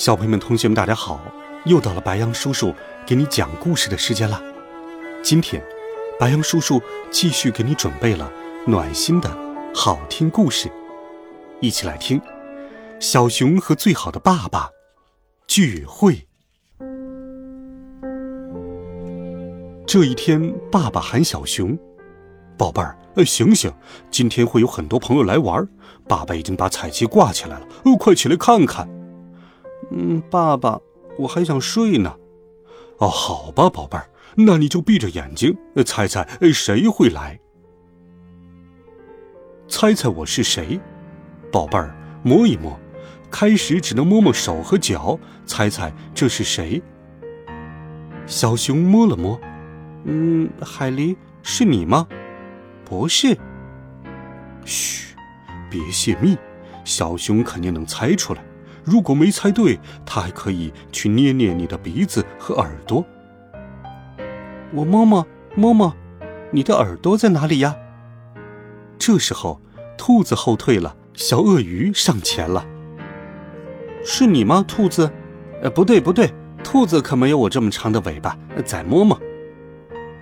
[0.00, 1.20] 小朋友们、同学们，大家好！
[1.66, 4.42] 又到了白羊叔叔给你讲故事的时间了。
[5.22, 5.62] 今天，
[6.18, 8.32] 白羊叔叔继续给你准备了
[8.66, 9.30] 暖心的
[9.74, 10.72] 好听故事，
[11.60, 12.18] 一起来听
[12.98, 14.68] 《小熊和最好的爸爸》
[15.46, 16.26] 聚会。
[19.86, 21.78] 这一天，爸爸喊小熊
[22.56, 22.96] ：“宝贝儿，
[23.26, 23.70] 醒醒！
[24.10, 25.68] 今天会有很多朋友来玩，
[26.08, 28.88] 爸爸已经把彩旗挂起来了，哦，快起来看看！”
[29.90, 30.80] 嗯，爸爸，
[31.18, 32.16] 我还想睡呢。
[32.98, 37.38] 哦，好吧，宝贝儿，那你就闭着眼睛猜猜谁会来。
[39.68, 40.80] 猜猜我是谁？
[41.52, 42.78] 宝贝儿，摸一摸。
[43.30, 45.16] 开始只能摸摸手和脚，
[45.46, 46.82] 猜猜这是谁？
[48.26, 49.40] 小熊摸了摸，
[50.04, 52.08] 嗯，海狸是你吗？
[52.84, 53.38] 不是。
[54.64, 55.14] 嘘，
[55.70, 56.36] 别泄密，
[56.84, 58.44] 小熊肯定能猜出来。
[58.84, 63.04] 如果没猜对，他还可以去捏捏你的鼻子和耳朵。
[64.72, 65.94] 我摸摸摸摸，
[66.50, 67.76] 你的耳朵在哪里呀？
[68.98, 69.60] 这时候，
[69.98, 72.64] 兔子后退了，小鳄鱼上前了。
[74.04, 75.10] 是你吗，兔子？
[75.62, 78.36] 呃，不对不对，兔子可没有我这么长的尾巴。
[78.64, 79.18] 再摸摸。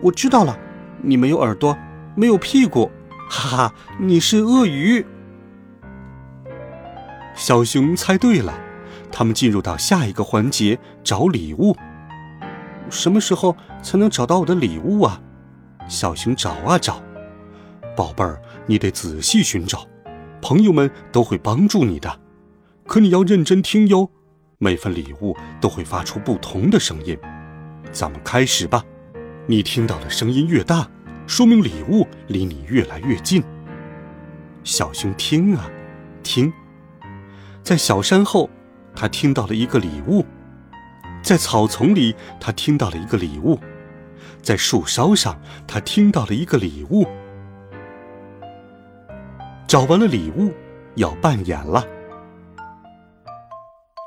[0.00, 0.58] 我知道了，
[1.00, 1.76] 你没有耳朵，
[2.14, 2.90] 没有屁股，
[3.30, 5.06] 哈哈，你是鳄鱼。
[7.42, 8.56] 小熊猜对了，
[9.10, 11.76] 他们进入到下一个环节找礼物。
[12.88, 15.20] 什么时候才能找到我的礼物啊？
[15.88, 17.02] 小熊找啊找，
[17.96, 19.84] 宝贝儿，你得仔细寻找，
[20.40, 22.16] 朋友们都会帮助你的，
[22.86, 24.08] 可你要认真听哟。
[24.58, 27.18] 每份礼物都会发出不同的声音，
[27.90, 28.84] 咱们开始吧。
[29.48, 30.88] 你听到的声音越大，
[31.26, 33.42] 说明礼物离你越来越近。
[34.62, 35.68] 小熊听啊
[36.22, 36.52] 听。
[37.62, 38.50] 在小山后，
[38.94, 40.24] 他听到了一个礼物；
[41.22, 43.56] 在草丛里，他听到了一个礼物；
[44.42, 47.06] 在树梢上，他听到了一个礼物。
[49.68, 50.52] 找完了礼物，
[50.96, 51.86] 要扮演了。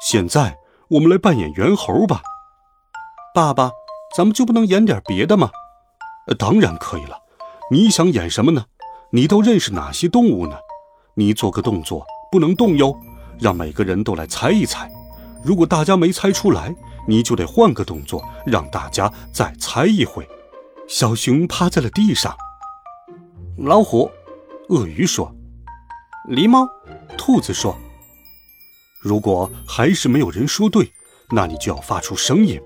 [0.01, 0.57] 现在
[0.89, 2.21] 我们来扮演猿猴吧。
[3.33, 3.71] 爸爸，
[4.15, 5.49] 咱们就不能演点别的吗？
[6.37, 7.19] 当然可以了。
[7.71, 8.65] 你想演什么呢？
[9.11, 10.57] 你都认识哪些动物呢？
[11.15, 12.93] 你做个动作，不能动哟。
[13.39, 14.89] 让每个人都来猜一猜，
[15.43, 16.73] 如果大家没猜出来，
[17.07, 20.27] 你就得换个动作，让大家再猜一回。
[20.87, 22.35] 小熊趴在了地上。
[23.57, 24.09] 老虎，
[24.69, 25.33] 鳄鱼说
[26.29, 26.67] ：“狸猫，
[27.17, 27.75] 兔子说。”
[29.01, 30.91] 如果还是没有人说对，
[31.31, 32.59] 那你就要发出声音。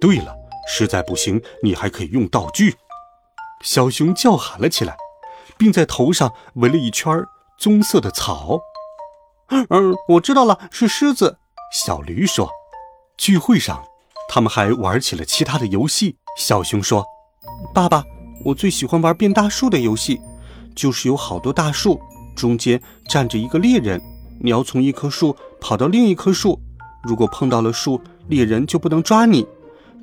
[0.00, 0.34] 对了，
[0.66, 2.74] 实在不行，你还可以用道具。
[3.62, 4.96] 小熊叫喊了起来，
[5.56, 7.24] 并在头上围了一圈
[7.58, 8.58] 棕色的草。
[9.68, 11.38] 嗯，我知道了，是狮子。
[11.72, 12.50] 小驴说
[13.16, 13.82] ：“聚会上，
[14.28, 17.04] 他们还玩起了其他的游戏。”小熊说
[17.74, 18.02] ：“爸爸，
[18.44, 20.20] 我最喜欢玩变大树的游戏，
[20.74, 22.00] 就是有好多大树，
[22.34, 24.00] 中间站着一个猎人，
[24.40, 26.58] 你要从一棵树跑到另一棵树。
[27.02, 29.44] 如果碰到了树，猎人就不能抓你；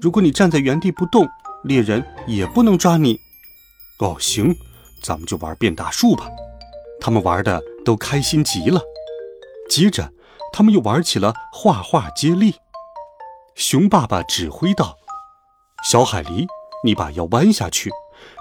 [0.01, 1.27] 如果你站在原地不动，
[1.63, 3.17] 猎人也不能抓你。”
[3.99, 4.55] 哦，行，
[5.03, 6.27] 咱们就玩变大树吧。
[7.01, 8.81] 他们玩的都开心极了。
[9.69, 10.11] 接着，
[10.51, 12.55] 他们又玩起了画画接力。
[13.55, 14.97] 熊爸爸指挥道
[15.85, 16.47] ：“小海狸，
[16.83, 17.91] 你把腰弯下去，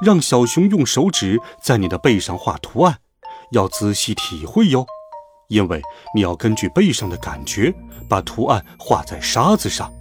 [0.00, 2.99] 让小熊用手指在你的背上画图案，
[3.53, 4.87] 要仔细体会哟，
[5.49, 5.83] 因为
[6.15, 7.75] 你要根据背上的感觉
[8.09, 9.93] 把图案画在沙子上。”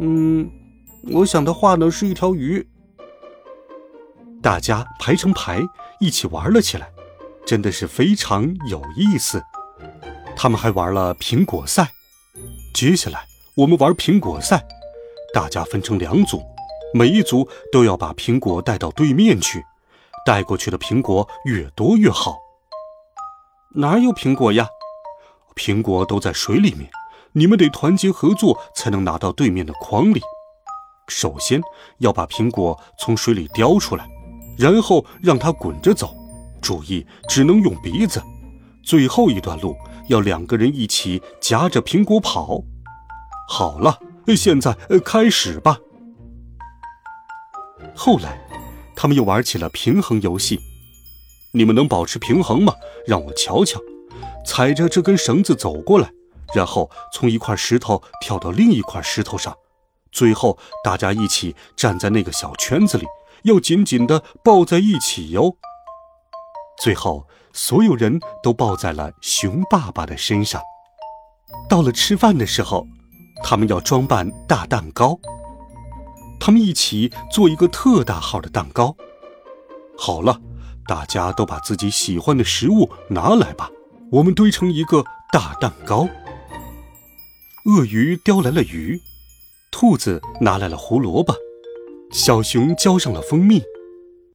[0.00, 0.50] 嗯，
[1.12, 2.66] 我想他画的是一条鱼。
[4.40, 5.60] 大家排成排
[6.00, 6.90] 一起玩了起来，
[7.44, 9.42] 真的是非常有意思。
[10.40, 11.90] 他们还玩了苹果赛。
[12.72, 13.26] 接下来
[13.56, 14.64] 我们玩苹果赛，
[15.34, 16.40] 大家分成两组，
[16.94, 19.60] 每一组都要把苹果带到对面去，
[20.24, 22.36] 带过去的苹果越多越好。
[23.74, 24.68] 哪有苹果呀？
[25.56, 26.88] 苹果都在水里面，
[27.32, 30.22] 你们得团结合作才能拿到对面的筐里。
[31.08, 31.60] 首先
[31.98, 34.06] 要把苹果从水里叼出来，
[34.56, 36.14] 然后让它滚着走，
[36.62, 38.22] 注意只能用鼻子。
[38.88, 39.76] 最后一段路。
[40.08, 42.64] 要两个人一起夹着苹果跑，
[43.46, 43.98] 好了，
[44.34, 44.74] 现在
[45.04, 45.78] 开始吧。
[47.94, 48.40] 后来，
[48.96, 50.58] 他们又玩起了平衡游戏。
[51.52, 52.72] 你们能保持平衡吗？
[53.06, 53.78] 让我瞧瞧。
[54.46, 56.10] 踩着这根绳子走过来，
[56.54, 59.54] 然后从一块石头跳到另一块石头上，
[60.10, 63.04] 最后大家一起站在那个小圈子里，
[63.42, 65.58] 要紧紧的抱在一起哟。
[66.82, 67.26] 最后，
[67.60, 70.62] 所有人都抱在了熊爸爸的身上。
[71.68, 72.86] 到了吃饭的时候，
[73.42, 75.18] 他们要装扮大蛋糕。
[76.38, 78.94] 他们一起做一个特大号的蛋糕。
[79.98, 80.40] 好了，
[80.86, 83.68] 大家都把自己喜欢的食物拿来吧。
[84.12, 86.08] 我们堆成一个大蛋糕。
[87.64, 89.00] 鳄鱼叼来了鱼，
[89.72, 91.34] 兔子拿来了胡萝卜，
[92.12, 93.60] 小熊浇上了蜂蜜。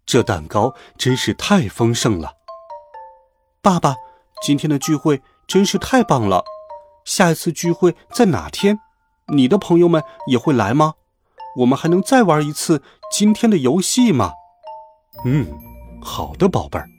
[0.05, 2.42] 这蛋糕真是太丰盛了。
[3.63, 3.95] 爸爸，
[4.41, 6.43] 今天的聚会真是太棒了。
[7.05, 8.77] 下一次聚会在哪天？
[9.33, 10.95] 你的朋友们也会来吗？
[11.59, 14.33] 我们还能再玩一次今天的游戏吗？
[15.23, 15.47] 嗯，
[16.01, 16.89] 好的，宝贝儿，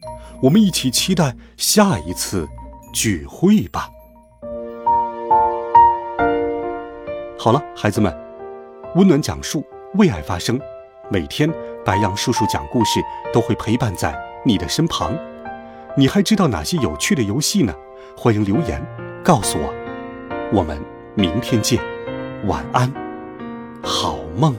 [0.41, 2.49] 我们一起期待下一次。
[2.95, 3.91] 聚会吧。
[7.39, 8.11] 好了，孩子们，
[8.95, 9.63] 温暖讲述，
[9.97, 10.59] 为爱发声。
[11.11, 11.53] 每天，
[11.85, 13.03] 白羊叔叔讲故事
[13.35, 15.15] 都会陪伴在你的身旁。
[15.97, 17.73] 你还知道哪些有趣的游戏呢？
[18.17, 18.85] 欢迎留言
[19.23, 19.73] 告诉我。
[20.53, 20.77] 我们
[21.15, 21.81] 明天见，
[22.47, 22.93] 晚安，
[23.81, 24.57] 好梦。